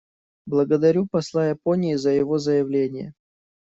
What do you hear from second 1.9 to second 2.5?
за его